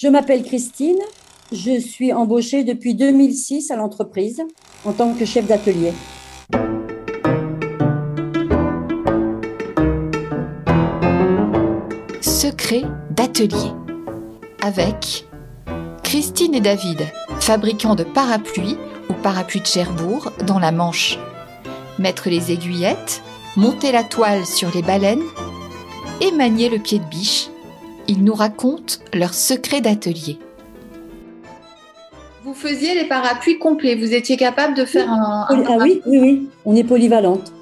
Je 0.00 0.06
m'appelle 0.06 0.44
Christine. 0.44 1.00
Je 1.50 1.80
suis 1.80 2.12
embauchée 2.12 2.62
depuis 2.62 2.94
2006 2.94 3.72
à 3.72 3.74
l'entreprise 3.74 4.40
en 4.84 4.92
tant 4.92 5.12
que 5.12 5.24
chef 5.24 5.44
d'atelier. 5.48 5.92
Secret 12.20 12.82
d'atelier 13.10 13.72
avec 14.62 15.26
Christine 16.04 16.54
et 16.54 16.60
David, 16.60 17.00
fabricants 17.40 17.96
de 17.96 18.04
parapluies 18.04 18.78
ou 19.10 19.14
parapluies 19.14 19.62
de 19.62 19.66
Cherbourg 19.66 20.30
dans 20.46 20.60
la 20.60 20.70
Manche. 20.70 21.18
Mettre 21.98 22.30
les 22.30 22.52
aiguillettes, 22.52 23.20
monter 23.56 23.90
la 23.90 24.04
toile 24.04 24.46
sur 24.46 24.72
les 24.72 24.82
baleines 24.82 25.24
et 26.20 26.30
manier 26.30 26.68
le 26.68 26.78
pied 26.78 27.00
de 27.00 27.04
biche. 27.06 27.48
Ils 28.10 28.24
nous 28.24 28.34
racontent 28.34 28.94
leur 29.12 29.34
secret 29.34 29.82
d'atelier. 29.82 30.38
Vous 32.42 32.54
faisiez 32.54 32.94
les 32.94 33.06
parapluies 33.06 33.58
complets, 33.58 33.94
vous 33.94 34.14
étiez 34.14 34.38
capable 34.38 34.74
de 34.74 34.86
faire 34.86 35.10
un... 35.10 35.46
ah 35.50 35.76
oui, 35.82 36.00
oui, 36.06 36.18
oui, 36.18 36.48
on 36.64 36.74
est 36.74 36.84
polyvalente. 36.84 37.52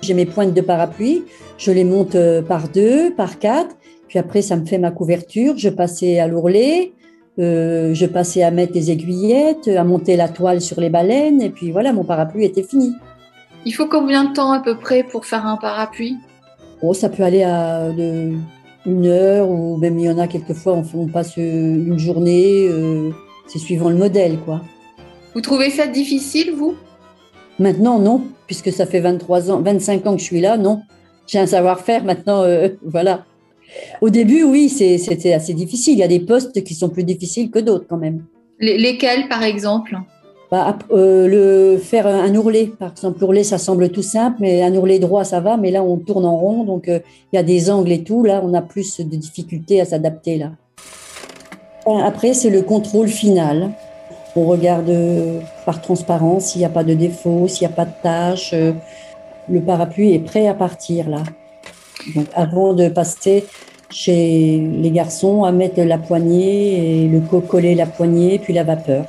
J'ai 0.00 0.14
mes 0.14 0.24
pointes 0.24 0.54
de 0.54 0.60
parapluie, 0.62 1.24
je 1.58 1.70
les 1.70 1.84
monte 1.84 2.14
euh, 2.14 2.40
par 2.40 2.68
deux, 2.68 3.12
par 3.14 3.38
quatre, 3.38 3.76
puis 4.08 4.18
après 4.18 4.40
ça 4.40 4.56
me 4.56 4.64
fait 4.64 4.78
ma 4.78 4.90
couverture, 4.90 5.54
je 5.58 5.68
passais 5.68 6.18
à 6.18 6.26
l'ourlet, 6.26 6.92
euh, 7.38 7.92
je 7.92 8.06
passais 8.06 8.42
à 8.42 8.50
mettre 8.50 8.72
des 8.72 8.90
aiguillettes, 8.90 9.68
à 9.68 9.84
monter 9.84 10.16
la 10.16 10.28
toile 10.28 10.62
sur 10.62 10.80
les 10.80 10.88
baleines, 10.88 11.42
et 11.42 11.50
puis 11.50 11.70
voilà, 11.70 11.92
mon 11.92 12.04
parapluie 12.04 12.46
était 12.46 12.62
fini. 12.62 12.94
Il 13.66 13.72
faut 13.72 13.86
combien 13.86 14.24
de 14.24 14.32
temps 14.32 14.52
à 14.52 14.60
peu 14.60 14.78
près 14.78 15.02
pour 15.02 15.26
faire 15.26 15.46
un 15.46 15.58
parapluie? 15.58 16.16
Oh, 16.80 16.94
ça 16.94 17.10
peut 17.10 17.22
aller 17.22 17.42
à 17.42 17.90
de, 17.90 18.32
une 18.86 19.06
heure 19.06 19.48
ou 19.48 19.76
même 19.76 19.98
il 19.98 20.04
y 20.04 20.10
en 20.10 20.18
a 20.18 20.26
quelquefois, 20.28 20.74
on, 20.74 20.84
on 20.98 21.06
passe 21.06 21.36
une 21.36 21.98
journée, 21.98 22.66
euh, 22.68 23.10
c'est 23.46 23.58
suivant 23.58 23.90
le 23.90 23.96
modèle, 23.96 24.38
quoi. 24.44 24.62
Vous 25.34 25.40
trouvez 25.40 25.70
ça 25.70 25.86
difficile, 25.86 26.52
vous? 26.56 26.74
Maintenant, 27.58 27.98
non, 27.98 28.22
puisque 28.46 28.72
ça 28.72 28.86
fait 28.86 29.00
23 29.00 29.50
ans, 29.50 29.60
25 29.60 30.06
ans 30.06 30.14
que 30.14 30.20
je 30.20 30.24
suis 30.24 30.40
là, 30.40 30.56
non. 30.56 30.82
J'ai 31.26 31.38
un 31.38 31.46
savoir-faire 31.46 32.04
maintenant, 32.04 32.42
euh, 32.42 32.68
voilà. 32.84 33.24
Au 34.00 34.10
début, 34.10 34.44
oui, 34.44 34.68
c'était 34.68 35.32
assez 35.32 35.54
difficile. 35.54 35.94
Il 35.94 36.00
y 36.00 36.04
a 36.04 36.08
des 36.08 36.20
postes 36.20 36.62
qui 36.62 36.74
sont 36.74 36.90
plus 36.90 37.04
difficiles 37.04 37.50
que 37.50 37.58
d'autres 37.58 37.86
quand 37.88 37.96
même. 37.96 38.24
lesquels, 38.60 39.28
par 39.28 39.42
exemple? 39.42 39.96
Bah, 40.54 40.78
euh, 40.92 41.26
le 41.26 41.78
faire 41.78 42.06
un 42.06 42.32
ourlet, 42.36 42.70
par 42.78 42.92
exemple, 42.92 43.18
l'ourlet, 43.20 43.42
ça 43.42 43.58
semble 43.58 43.88
tout 43.88 44.04
simple, 44.04 44.36
mais 44.38 44.62
un 44.62 44.72
ourlet 44.76 45.00
droit, 45.00 45.24
ça 45.24 45.40
va, 45.40 45.56
mais 45.56 45.72
là, 45.72 45.82
on 45.82 45.96
tourne 45.96 46.24
en 46.24 46.36
rond, 46.36 46.62
donc 46.62 46.86
euh, 46.86 47.00
il 47.32 47.36
y 47.36 47.38
a 47.40 47.42
des 47.42 47.72
angles 47.72 47.90
et 47.90 48.04
tout, 48.04 48.22
là, 48.22 48.40
on 48.40 48.54
a 48.54 48.62
plus 48.62 49.00
de 49.00 49.16
difficultés 49.16 49.80
à 49.80 49.84
s'adapter, 49.84 50.38
là. 50.38 50.52
Après, 52.04 52.34
c'est 52.34 52.50
le 52.50 52.62
contrôle 52.62 53.08
final. 53.08 53.72
On 54.36 54.44
regarde 54.44 54.90
euh, 54.90 55.40
par 55.66 55.82
transparence 55.82 56.44
s'il 56.44 56.60
n'y 56.60 56.66
a 56.66 56.68
pas 56.68 56.84
de 56.84 56.94
défaut, 56.94 57.48
s'il 57.48 57.66
n'y 57.66 57.72
a 57.72 57.76
pas 57.76 57.86
de 57.86 57.94
tâche. 58.00 58.54
le 59.48 59.60
parapluie 59.60 60.12
est 60.12 60.20
prêt 60.20 60.46
à 60.46 60.54
partir, 60.54 61.10
là. 61.10 61.24
Donc, 62.14 62.26
avant 62.36 62.74
de 62.74 62.88
passer 62.88 63.44
chez 63.90 64.64
les 64.72 64.90
garçons, 64.92 65.42
à 65.42 65.50
mettre 65.50 65.82
la 65.82 65.98
poignée 65.98 67.02
et 67.02 67.08
le 67.08 67.18
coller 67.40 67.74
la 67.74 67.86
poignée, 67.86 68.38
puis 68.38 68.52
la 68.52 68.62
vapeur. 68.62 69.04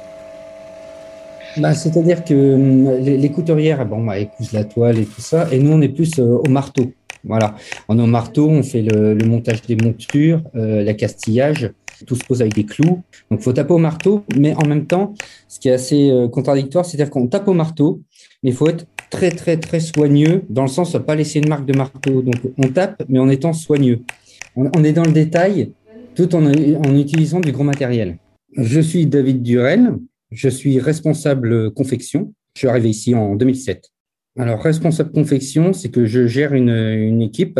Bah, 1.57 1.73
C'est-à-dire 1.73 2.23
que 2.23 2.55
hum, 2.55 2.99
les, 2.99 3.29
couturières, 3.29 3.85
bon, 3.85 4.03
bah, 4.03 4.19
elles 4.19 4.29
la 4.53 4.63
toile 4.63 4.99
et 4.99 5.05
tout 5.05 5.21
ça, 5.21 5.47
et 5.51 5.59
nous, 5.59 5.71
on 5.71 5.81
est 5.81 5.89
plus 5.89 6.19
euh, 6.19 6.37
au 6.45 6.49
marteau. 6.49 6.91
Voilà. 7.23 7.55
On 7.87 7.97
est 7.97 8.01
au 8.01 8.07
marteau, 8.07 8.49
on 8.49 8.61
fait 8.63 8.81
le, 8.81 9.15
montage 9.25 9.61
des 9.63 9.75
montures, 9.75 10.41
euh, 10.55 10.83
l'accastillage, 10.83 11.71
tout 12.05 12.15
se 12.15 12.23
pose 12.25 12.41
avec 12.41 12.53
des 12.53 12.65
clous. 12.65 13.01
Donc, 13.31 13.41
faut 13.41 13.53
taper 13.53 13.73
au 13.73 13.77
marteau, 13.77 14.23
mais 14.37 14.53
en 14.55 14.67
même 14.67 14.85
temps, 14.85 15.13
ce 15.47 15.59
qui 15.59 15.69
est 15.69 15.73
assez 15.73 16.09
euh, 16.11 16.27
contradictoire, 16.27 16.85
c'est-à-dire 16.85 17.09
qu'on 17.09 17.27
tape 17.27 17.47
au 17.47 17.53
marteau, 17.53 18.01
mais 18.43 18.51
il 18.51 18.55
faut 18.55 18.67
être 18.67 18.85
très, 19.09 19.31
très, 19.31 19.57
très 19.57 19.79
soigneux, 19.79 20.43
dans 20.49 20.63
le 20.63 20.67
sens 20.67 20.91
de 20.91 20.99
pas 20.99 21.15
laisser 21.15 21.39
une 21.39 21.49
marque 21.49 21.65
de 21.65 21.75
marteau. 21.75 22.21
Donc, 22.21 22.35
on 22.57 22.67
tape, 22.67 23.03
mais 23.07 23.19
en 23.19 23.29
étant 23.29 23.53
soigneux. 23.53 24.01
On, 24.55 24.69
on 24.75 24.83
est 24.83 24.93
dans 24.93 25.05
le 25.05 25.11
détail, 25.11 25.71
tout 26.15 26.35
en, 26.35 26.45
en 26.45 26.97
utilisant 26.97 27.39
du 27.39 27.51
gros 27.51 27.63
matériel. 27.63 28.17
Je 28.57 28.79
suis 28.79 29.05
David 29.05 29.41
Durel, 29.41 29.95
je 30.31 30.49
suis 30.49 30.79
responsable 30.79 31.71
confection. 31.71 32.33
Je 32.55 32.59
suis 32.59 32.67
arrivé 32.67 32.89
ici 32.89 33.15
en 33.15 33.35
2007. 33.35 33.91
Alors, 34.37 34.61
responsable 34.61 35.11
confection, 35.13 35.71
c'est 35.71 35.89
que 35.89 36.05
je 36.05 36.27
gère 36.27 36.53
une, 36.53 37.21
équipe 37.21 37.59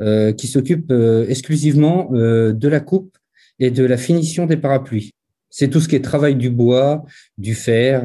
euh, 0.00 0.32
qui 0.32 0.48
s'occupe 0.48 0.90
euh, 0.90 1.24
exclusivement 1.28 2.10
euh, 2.12 2.52
de 2.52 2.68
la 2.68 2.80
coupe 2.80 3.16
et 3.60 3.70
de 3.70 3.84
la 3.84 3.96
finition 3.96 4.46
des 4.46 4.56
parapluies. 4.56 5.12
C'est 5.50 5.68
tout 5.68 5.80
ce 5.80 5.88
qui 5.88 5.94
est 5.94 6.00
travail 6.00 6.34
du 6.34 6.50
bois, 6.50 7.04
du 7.38 7.54
fer. 7.54 8.02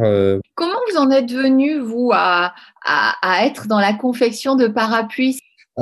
Comment 0.55 0.77
vous 0.89 0.97
en 0.97 1.09
êtes 1.09 1.31
venu, 1.31 1.79
vous, 1.79 2.11
à, 2.13 2.53
à, 2.85 3.45
être 3.45 3.67
dans 3.67 3.79
la 3.79 3.93
confection 3.93 4.55
de 4.55 4.67
parapluies? 4.67 5.39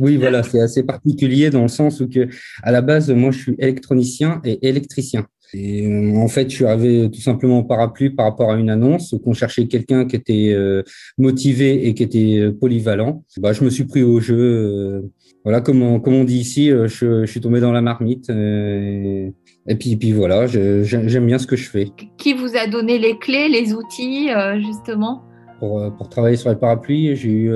Oui, 0.00 0.16
voilà, 0.16 0.42
c'est 0.42 0.60
assez 0.60 0.82
particulier 0.82 1.50
dans 1.50 1.62
le 1.62 1.68
sens 1.68 2.00
où 2.00 2.08
que, 2.08 2.28
à 2.62 2.72
la 2.72 2.80
base, 2.80 3.10
moi, 3.10 3.30
je 3.30 3.38
suis 3.38 3.54
électronicien 3.58 4.40
et 4.44 4.66
électricien. 4.66 5.26
Et 5.54 5.86
euh, 5.86 6.16
en 6.16 6.28
fait, 6.28 6.50
je 6.50 6.56
suis 6.56 6.64
arrivé 6.64 7.10
tout 7.10 7.20
simplement 7.20 7.60
au 7.60 7.64
parapluie 7.64 8.10
par 8.10 8.26
rapport 8.26 8.50
à 8.50 8.56
une 8.56 8.70
annonce 8.70 9.14
qu'on 9.24 9.32
cherchait 9.32 9.66
quelqu'un 9.66 10.06
qui 10.06 10.16
était 10.16 10.52
euh, 10.52 10.82
motivé 11.16 11.86
et 11.86 11.94
qui 11.94 12.02
était 12.02 12.38
euh, 12.38 12.52
polyvalent. 12.52 13.24
Bah, 13.38 13.52
je 13.52 13.64
me 13.64 13.70
suis 13.70 13.84
pris 13.84 14.02
au 14.02 14.20
jeu. 14.20 15.10
voilà, 15.44 15.60
comme 15.60 15.82
on, 15.82 16.00
comme 16.00 16.14
on 16.14 16.24
dit 16.24 16.38
ici, 16.38 16.68
je, 16.68 17.24
suis 17.26 17.40
tombé 17.40 17.60
dans 17.60 17.72
la 17.72 17.80
marmite. 17.80 18.30
Et, 18.30 19.74
puis, 19.78 19.96
puis 19.96 20.12
voilà, 20.12 20.46
j'aime 20.46 21.26
bien 21.26 21.38
ce 21.38 21.46
que 21.46 21.56
je 21.56 21.68
fais. 21.68 21.88
Qui 22.18 22.34
vous 22.34 22.56
a 22.56 22.66
donné 22.66 22.98
les 22.98 23.18
clés, 23.18 23.48
les 23.48 23.72
outils, 23.72 24.28
justement? 24.58 25.27
Pour, 25.58 25.94
pour, 25.96 26.08
travailler 26.08 26.36
sur 26.36 26.50
les 26.50 26.56
parapluies, 26.56 27.16
j'ai 27.16 27.30
eu 27.30 27.52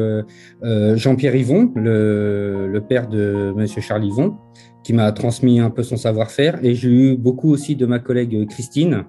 Jean-Pierre 0.95 1.35
Yvon, 1.35 1.73
le, 1.75 2.69
le, 2.69 2.81
père 2.81 3.09
de 3.09 3.53
Monsieur 3.57 3.81
Charles 3.81 4.05
Yvon, 4.05 4.37
qui 4.83 4.93
m'a 4.93 5.11
transmis 5.13 5.61
un 5.61 5.71
peu 5.71 5.83
son 5.83 5.97
savoir-faire. 5.97 6.59
Et 6.65 6.75
j'ai 6.75 6.89
eu 6.89 7.17
beaucoup 7.17 7.51
aussi 7.51 7.77
de 7.77 7.87
ma 7.87 7.99
collègue 7.99 8.47
Christine, 8.49 9.05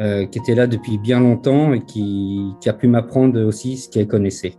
euh, 0.00 0.26
qui 0.26 0.38
était 0.38 0.54
là 0.54 0.66
depuis 0.66 0.98
bien 0.98 1.20
longtemps 1.20 1.72
et 1.72 1.82
qui, 1.82 2.52
qui 2.60 2.68
a 2.68 2.74
pu 2.74 2.86
m'apprendre 2.86 3.42
aussi 3.42 3.78
ce 3.78 3.88
qu'elle 3.88 4.06
connaissait. 4.06 4.54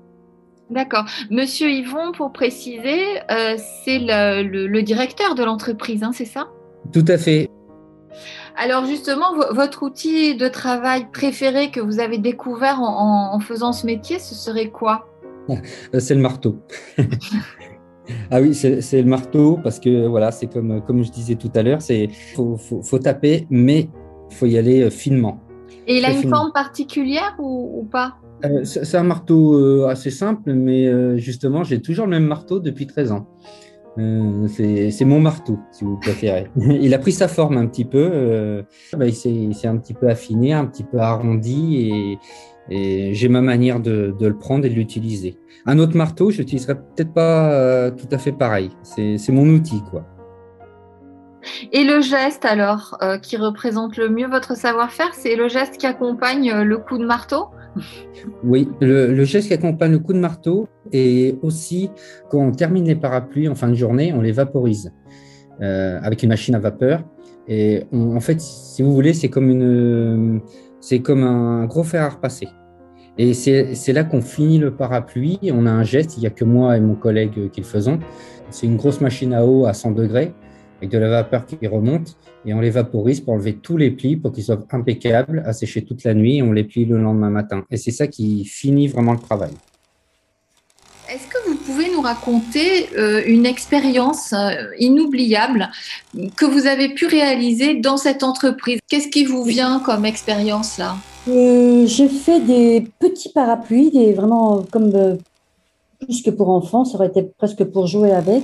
D'accord. 0.71 1.05
Monsieur 1.29 1.69
Yvon, 1.69 2.11
pour 2.11 2.33
préciser, 2.33 3.19
euh, 3.31 3.55
c'est 3.85 3.99
le, 3.99 4.67
le, 4.67 4.81
directeur 4.81 5.35
de 5.35 5.43
l'entreprise, 5.43 6.01
hein, 6.03 6.11
c'est 6.11 6.25
ça? 6.25 6.47
Tout 6.91 7.05
à 7.07 7.17
fait. 7.17 7.49
Alors 8.57 8.85
justement, 8.85 9.35
votre 9.51 9.83
outil 9.83 10.35
de 10.35 10.47
travail 10.47 11.07
préféré 11.11 11.69
que 11.69 11.79
vous 11.79 11.99
avez 11.99 12.17
découvert 12.17 12.81
en, 12.81 13.33
en 13.33 13.39
faisant 13.39 13.71
ce 13.71 13.85
métier, 13.85 14.17
ce 14.19 14.33
serait 14.33 14.69
quoi? 14.69 15.07
C'est 15.99 16.15
le 16.15 16.21
marteau. 16.21 16.57
Ah 18.31 18.41
oui, 18.41 18.53
c'est 18.55 19.01
le 19.01 19.07
marteau 19.07 19.59
parce 19.61 19.79
que 19.79 20.07
voilà, 20.07 20.31
c'est 20.31 20.47
comme, 20.47 20.81
comme 20.85 21.03
je 21.03 21.11
disais 21.11 21.35
tout 21.35 21.51
à 21.55 21.63
l'heure, 21.63 21.81
c'est 21.81 22.09
faut, 22.35 22.57
faut, 22.57 22.99
taper, 22.99 23.47
mais 23.49 23.89
il 24.31 24.35
faut 24.35 24.45
y 24.45 24.57
aller 24.57 24.83
euh, 24.83 24.89
finement. 24.89 25.41
Et 25.87 25.97
il 25.97 26.05
a 26.05 26.11
une 26.11 26.29
forme 26.29 26.51
particulière 26.53 27.35
ou, 27.39 27.87
pas? 27.91 28.15
Euh, 28.45 28.63
C'est 28.63 28.97
un 28.97 29.03
marteau 29.03 29.55
euh, 29.55 29.87
assez 29.87 30.09
simple, 30.09 30.53
mais 30.53 31.17
justement, 31.19 31.63
j'ai 31.63 31.81
toujours 31.81 32.05
le 32.05 32.11
même 32.11 32.25
marteau 32.25 32.59
depuis 32.59 32.87
13 32.87 33.11
ans. 33.11 33.27
C'est 34.47 35.05
mon 35.05 35.19
marteau, 35.19 35.57
si 35.71 35.83
vous 35.83 35.97
préférez. 35.97 36.47
il 36.55 36.93
a 36.93 36.99
pris 36.99 37.11
sa 37.11 37.27
forme 37.27 37.57
un 37.57 37.67
petit 37.67 37.85
peu. 37.85 38.63
Bah, 38.93 39.05
il 39.07 39.15
s'est 39.15 39.67
un 39.67 39.77
petit 39.77 39.93
peu 39.93 40.07
affiné, 40.07 40.53
un 40.53 40.65
petit 40.65 40.83
peu 40.83 40.99
arrondi 40.99 41.91
et, 41.91 42.19
j'ai 42.69 43.29
ma 43.29 43.41
manière 43.41 43.79
de, 43.79 44.13
le 44.19 44.37
prendre 44.37 44.65
et 44.65 44.69
de 44.69 44.75
l'utiliser. 44.75 45.37
Un 45.65 45.79
autre 45.79 45.95
marteau, 45.95 46.31
je 46.31 46.39
l'utiliserai 46.39 46.75
peut-être 46.75 47.13
pas 47.13 47.51
euh, 47.51 47.91
tout 47.91 48.07
à 48.11 48.17
fait 48.17 48.31
pareil. 48.31 48.71
C'est 48.83 49.31
mon 49.31 49.47
outil, 49.47 49.81
quoi. 49.89 50.05
Et 51.71 51.83
le 51.83 52.01
geste 52.01 52.45
alors, 52.45 52.97
euh, 53.01 53.17
qui 53.17 53.37
représente 53.37 53.97
le 53.97 54.09
mieux 54.09 54.27
votre 54.27 54.55
savoir-faire, 54.55 55.13
c'est 55.13 55.35
le 55.35 55.47
geste 55.47 55.77
qui 55.77 55.85
accompagne 55.85 56.51
euh, 56.51 56.63
le 56.63 56.77
coup 56.77 56.97
de 56.97 57.05
marteau? 57.05 57.47
Oui, 58.43 58.67
le, 58.81 59.23
geste 59.23 59.47
qui 59.47 59.53
accompagne 59.53 59.91
le 59.91 59.99
coup 59.99 60.13
de 60.13 60.19
marteau 60.19 60.67
et 60.91 61.37
aussi 61.41 61.89
quand 62.29 62.39
on 62.39 62.51
termine 62.51 62.85
les 62.85 62.95
parapluies 62.95 63.47
en 63.47 63.55
fin 63.55 63.69
de 63.69 63.75
journée, 63.75 64.13
on 64.13 64.21
les 64.21 64.31
vaporise 64.31 64.91
euh, 65.61 65.99
avec 66.01 66.23
une 66.23 66.29
machine 66.29 66.55
à 66.55 66.59
vapeur. 66.59 67.03
Et 67.47 67.85
en 67.93 68.19
fait, 68.19 68.41
si 68.41 68.81
vous 68.81 68.93
voulez, 68.93 69.13
c'est 69.13 69.29
comme 69.29 69.49
une 69.49 70.41
c'est 70.81 70.99
comme 70.99 71.23
un 71.23 71.65
gros 71.65 71.83
fer 71.83 72.03
à 72.03 72.09
repasser. 72.09 72.47
Et 73.17 73.33
c'est 73.33 73.93
là 73.93 74.03
qu'on 74.03 74.21
finit 74.21 74.59
le 74.59 74.75
parapluie. 74.75 75.39
On 75.51 75.65
a 75.65 75.71
un 75.71 75.83
geste, 75.83 76.17
il 76.17 76.19
n'y 76.19 76.27
a 76.27 76.29
que 76.29 76.45
moi 76.45 76.77
et 76.77 76.79
mon 76.79 76.93
collègue 76.93 77.49
qui 77.49 77.61
le 77.61 77.65
faisons. 77.65 77.99
C'est 78.51 78.67
une 78.67 78.77
grosse 78.77 79.01
machine 79.01 79.33
à 79.33 79.45
eau 79.45 79.65
à 79.65 79.73
100 79.73 79.91
degrés 79.91 80.33
avec 80.77 80.89
de 80.89 80.97
la 80.97 81.09
vapeur 81.09 81.45
qui 81.45 81.65
remonte 81.67 82.15
et 82.45 82.53
on 82.53 82.61
les 82.61 82.69
vaporise 82.69 83.21
pour 83.21 83.33
enlever 83.33 83.55
tous 83.55 83.77
les 83.77 83.91
plis 83.91 84.15
pour 84.15 84.31
qu'ils 84.31 84.43
soient 84.43 84.65
impeccables, 84.71 85.43
à 85.45 85.53
sécher 85.53 85.83
toute 85.83 86.03
la 86.03 86.13
nuit 86.13 86.37
et 86.37 86.43
on 86.43 86.51
les 86.51 86.63
plie 86.63 86.85
le 86.85 86.97
lendemain 86.97 87.29
matin. 87.29 87.63
Et 87.71 87.77
c'est 87.77 87.91
ça 87.91 88.07
qui 88.07 88.45
finit 88.45 88.87
vraiment 88.87 89.13
le 89.13 89.19
travail. 89.19 89.51
Est-ce 91.09 91.27
que 91.27 91.49
vous 91.49 91.55
pouvez 91.55 91.89
nous 91.89 92.01
raconter 92.01 92.89
euh, 92.97 93.21
une 93.25 93.45
expérience 93.45 94.33
euh, 94.33 94.49
inoubliable 94.77 95.69
que 96.35 96.45
vous 96.45 96.67
avez 96.67 96.89
pu 96.89 97.05
réaliser 97.07 97.75
dans 97.75 97.95
cette 97.95 98.23
entreprise? 98.23 98.79
Qu'est-ce 98.89 99.07
qui 99.07 99.23
vous 99.23 99.43
vient 99.43 99.79
comme 99.79 100.03
expérience 100.05 100.77
là? 100.77 100.97
Euh, 101.29 101.85
J'ai 101.85 102.09
fait 102.09 102.41
des 102.41 102.85
petits 102.99 103.29
parapluies, 103.29 103.89
des, 103.91 104.13
vraiment 104.13 104.65
comme 104.69 105.17
plus 106.01 106.21
que 106.21 106.29
pour 106.29 106.49
enfants, 106.49 106.83
ça 106.83 106.95
aurait 106.95 107.07
été 107.07 107.23
presque 107.23 107.63
pour 107.63 107.87
jouer 107.87 108.11
avec. 108.11 108.43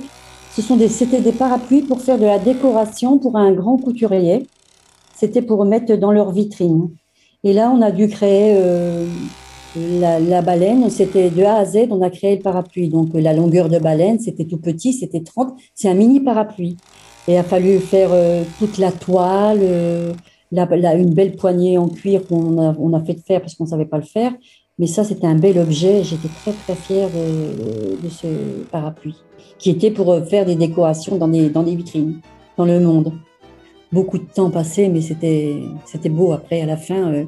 Ce 0.54 0.62
sont 0.62 0.76
des, 0.76 0.88
c'était 0.88 1.20
des 1.20 1.32
parapluies 1.32 1.82
pour 1.82 2.00
faire 2.00 2.18
de 2.18 2.26
la 2.26 2.38
décoration 2.38 3.18
pour 3.18 3.36
un 3.36 3.52
grand 3.52 3.76
couturier. 3.76 4.46
C'était 5.14 5.42
pour 5.42 5.64
mettre 5.64 5.94
dans 5.96 6.12
leur 6.12 6.30
vitrine. 6.32 6.90
Et 7.42 7.52
là, 7.52 7.70
on 7.74 7.82
a 7.82 7.90
dû 7.90 8.08
créer 8.08 8.56
la, 9.76 10.42
baleine, 10.42 10.88
c'était 10.90 11.30
de 11.30 11.42
A 11.42 11.56
à 11.56 11.64
Z, 11.64 11.88
on 11.90 12.02
a 12.02 12.10
créé 12.10 12.36
le 12.36 12.42
parapluie. 12.42 12.88
Donc 12.88 13.10
la 13.14 13.32
longueur 13.32 13.68
de 13.68 13.78
baleine, 13.78 14.18
c'était 14.20 14.44
tout 14.44 14.58
petit, 14.58 14.92
c'était 14.92 15.22
30, 15.22 15.54
c'est 15.74 15.88
un 15.88 15.94
mini 15.94 16.20
parapluie. 16.20 16.76
Et 17.26 17.32
il 17.32 17.36
a 17.36 17.42
fallu 17.42 17.78
faire 17.78 18.10
euh, 18.12 18.44
toute 18.58 18.78
la 18.78 18.92
toile, 18.92 19.58
euh, 19.62 20.12
une 20.52 21.14
belle 21.14 21.36
poignée 21.36 21.78
en 21.78 21.88
cuir 21.88 22.26
qu'on 22.26 22.60
a, 22.62 22.74
on 22.78 22.92
a 22.92 23.02
fait 23.02 23.14
de 23.14 23.20
faire 23.20 23.40
parce 23.40 23.54
qu'on 23.54 23.64
ne 23.64 23.70
savait 23.70 23.86
pas 23.86 23.96
le 23.96 24.04
faire. 24.04 24.32
Mais 24.78 24.86
ça, 24.86 25.04
c'était 25.04 25.26
un 25.26 25.36
bel 25.36 25.58
objet. 25.58 26.02
J'étais 26.02 26.28
très, 26.28 26.52
très 26.52 26.74
fière 26.74 27.08
de, 27.08 28.08
ce 28.08 28.26
parapluie, 28.70 29.22
qui 29.58 29.70
était 29.70 29.90
pour 29.90 30.26
faire 30.26 30.44
des 30.44 30.56
décorations 30.56 31.16
dans 31.16 31.28
des, 31.28 31.48
dans 31.48 31.62
des 31.62 31.76
vitrines, 31.76 32.20
dans 32.56 32.64
le 32.64 32.80
monde. 32.80 33.12
Beaucoup 33.92 34.18
de 34.18 34.24
temps 34.24 34.50
passé, 34.50 34.88
mais 34.88 35.00
c'était, 35.00 35.62
c'était 35.84 36.08
beau 36.08 36.32
après, 36.32 36.60
à 36.60 36.66
la 36.66 36.76
fin. 36.76 37.12
Euh, 37.12 37.24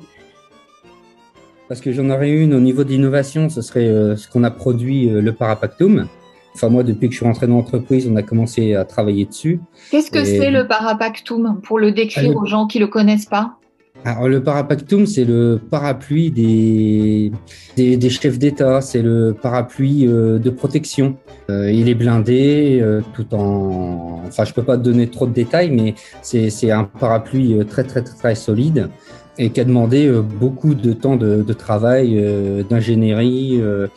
parce 1.69 1.81
que 1.81 1.93
j'en 1.93 2.11
aurais 2.11 2.31
une 2.31 2.55
au 2.55 2.61
niveau 2.61 2.85
d'innovation, 2.85 3.49
ce 3.49 3.63
serait 3.63 3.87
euh, 3.87 4.17
ce 4.17 4.29
qu'on 4.29 4.43
a 4.43 4.51
produit, 4.51 5.09
euh, 5.09 5.21
le 5.21 5.33
Parapactum. 5.33 6.09
Enfin, 6.55 6.69
moi, 6.69 6.83
depuis 6.83 7.09
que 7.09 7.13
je 7.13 7.19
suis 7.19 7.27
rentré 7.27 7.47
dans 7.47 7.57
l'entreprise, 7.57 8.09
on 8.11 8.17
a 8.17 8.23
commencé 8.23 8.75
à 8.75 8.85
travailler 8.85 9.27
dessus. 9.27 9.61
Qu'est-ce 9.91 10.11
que 10.11 10.25
c'est 10.25 10.51
le 10.51 10.67
Parapactum 10.67 11.61
pour 11.63 11.79
le 11.79 11.93
décrire 11.93 12.33
ah, 12.35 12.41
aux 12.41 12.47
gens 12.47 12.67
qui 12.67 12.79
ne 12.79 12.85
le 12.85 12.91
connaissent 12.91 13.27
pas? 13.27 13.59
Alors, 14.05 14.29
le 14.29 14.41
Parapactum, 14.43 15.05
c'est 15.07 15.25
le 15.25 15.61
parapluie 15.71 16.31
des, 16.31 17.33
des, 17.77 18.11
chefs 18.11 18.39
d'État, 18.39 18.81
c'est 18.81 19.03
le 19.03 19.35
parapluie 19.41 20.07
euh, 20.07 20.39
de 20.39 20.51
protection. 20.51 21.17
il 21.49 21.89
est 21.89 21.95
blindé 21.95 22.85
tout 23.15 23.35
en... 23.35 24.23
Enfin, 24.27 24.45
je 24.45 24.53
peux 24.53 24.63
pas 24.63 24.77
te 24.77 24.83
donner 24.83 25.09
trop 25.09 25.27
de 25.27 25.33
détails, 25.33 25.71
mais 25.71 25.95
c'est 26.23 26.71
un 26.71 26.85
parapluie 26.85 27.59
très, 27.67 27.85
très, 27.85 28.03
très, 28.03 28.17
très 28.17 28.35
solide 28.35 28.91
et 29.39 29.51
qui 29.51 29.61
a 29.61 29.65
demandé 29.65 30.07
euh, 30.07 30.23
beaucoup 30.23 30.75
de 30.75 30.93
temps 30.93 31.17
de, 31.17 31.43
travail, 31.53 32.19
euh, 32.19 32.63
d'ingénierie, 32.63 33.59
euh, 33.61 33.89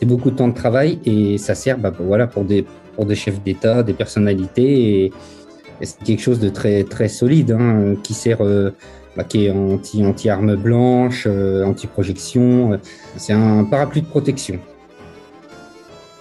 et 0.00 0.06
beaucoup 0.06 0.30
de 0.30 0.36
temps 0.36 0.48
de 0.48 0.54
travail, 0.54 0.98
et 1.04 1.36
ça 1.36 1.54
sert 1.54 1.78
bah, 1.78 1.92
voilà, 1.98 2.26
pour, 2.26 2.44
des, 2.44 2.64
pour 2.94 3.04
des 3.04 3.14
chefs 3.14 3.42
d'État, 3.42 3.82
des 3.82 3.92
personnalités, 3.92 5.04
et, 5.04 5.12
c'est 5.82 6.02
quelque 6.02 6.20
chose 6.20 6.40
de 6.40 6.50
très, 6.50 6.84
très 6.84 7.08
solide, 7.08 7.52
hein, 7.52 7.94
qui 8.02 8.12
sert, 8.12 8.40
bah, 9.16 9.24
qui 9.24 9.46
est 9.46 9.50
anti, 9.50 10.04
anti-arme 10.04 10.56
blanche, 10.56 11.26
anti-projection, 11.26 12.78
c'est 13.16 13.32
un 13.32 13.64
parapluie 13.64 14.02
de 14.02 14.06
protection. 14.06 14.58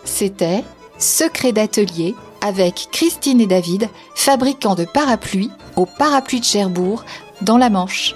C'était 0.04 0.64
Secret 0.98 1.54
d'atelier 1.54 2.16
avec 2.42 2.90
Christine 2.92 3.42
et 3.42 3.48
David, 3.48 3.90
fabricants 4.16 4.76
de 4.76 4.86
parapluies 4.86 5.52
au 5.76 5.86
parapluie 5.86 6.40
de 6.40 6.46
Cherbourg, 6.46 7.06
dans 7.42 7.58
la 7.58 7.70
Manche. 7.70 8.16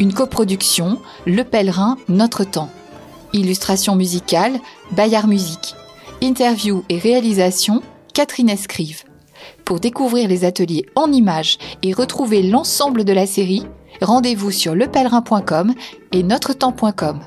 Une 0.00 0.12
coproduction, 0.12 0.98
Le 1.26 1.44
Pèlerin, 1.44 1.96
Notre 2.08 2.44
Temps. 2.44 2.70
Illustration 3.32 3.96
musicale, 3.96 4.58
Bayard 4.92 5.28
Musique. 5.28 5.74
Interview 6.22 6.84
et 6.88 6.98
réalisation, 6.98 7.82
Catherine 8.12 8.50
Escrive. 8.50 9.04
Pour 9.64 9.80
découvrir 9.80 10.28
les 10.28 10.44
ateliers 10.44 10.86
en 10.94 11.12
images 11.12 11.58
et 11.82 11.92
retrouver 11.92 12.42
l'ensemble 12.42 13.04
de 13.04 13.12
la 13.12 13.26
série, 13.26 13.66
rendez-vous 14.00 14.50
sur 14.50 14.74
lepèlerin.com 14.74 15.74
et 16.12 16.22
notretemps.com. 16.22 17.20